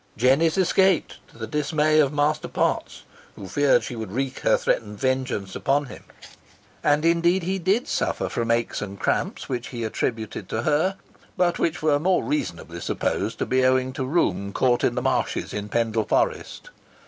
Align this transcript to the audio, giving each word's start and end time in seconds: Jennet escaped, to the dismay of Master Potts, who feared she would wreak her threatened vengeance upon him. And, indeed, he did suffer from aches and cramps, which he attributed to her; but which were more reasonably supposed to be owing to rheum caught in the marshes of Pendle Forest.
Jennet 0.17 0.57
escaped, 0.57 1.19
to 1.27 1.37
the 1.37 1.45
dismay 1.45 1.99
of 1.99 2.11
Master 2.11 2.47
Potts, 2.47 3.03
who 3.35 3.47
feared 3.47 3.83
she 3.83 3.95
would 3.95 4.11
wreak 4.11 4.39
her 4.39 4.57
threatened 4.57 4.97
vengeance 4.97 5.55
upon 5.55 5.85
him. 5.93 6.05
And, 6.83 7.05
indeed, 7.05 7.43
he 7.43 7.59
did 7.59 7.87
suffer 7.87 8.27
from 8.27 8.49
aches 8.49 8.81
and 8.81 8.99
cramps, 8.99 9.47
which 9.47 9.67
he 9.67 9.83
attributed 9.83 10.49
to 10.49 10.63
her; 10.63 10.97
but 11.37 11.59
which 11.59 11.83
were 11.83 11.99
more 11.99 12.23
reasonably 12.23 12.79
supposed 12.81 13.37
to 13.37 13.45
be 13.45 13.63
owing 13.63 13.93
to 13.93 14.03
rheum 14.03 14.53
caught 14.53 14.83
in 14.83 14.95
the 14.95 15.03
marshes 15.03 15.53
of 15.53 15.69
Pendle 15.69 16.05
Forest. 16.05 16.71